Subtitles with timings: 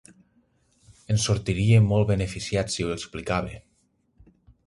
[1.15, 3.61] En sortiria molt beneficiat si ho explicava.